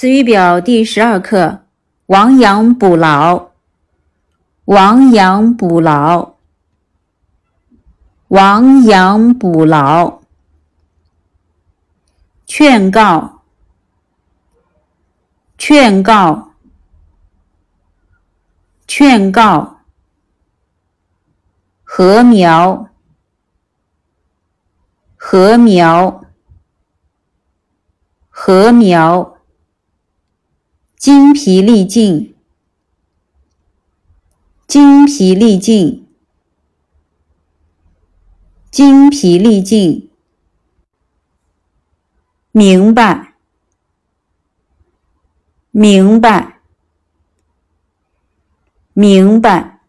[0.00, 1.60] 词语表第十二课：
[2.06, 3.50] 亡羊补牢，
[4.64, 6.36] 亡羊补牢，
[8.28, 10.22] 亡羊补牢。
[12.46, 13.42] 劝告，
[15.58, 16.52] 劝告，
[18.86, 19.80] 劝告。
[21.84, 22.88] 禾苗，
[25.18, 26.24] 禾苗，
[28.30, 29.39] 禾苗。
[31.00, 32.34] 精疲力尽，
[34.66, 36.06] 精疲力尽，
[38.70, 40.10] 精疲力尽。
[42.52, 43.32] 明白，
[45.70, 46.60] 明白，
[48.92, 49.79] 明白。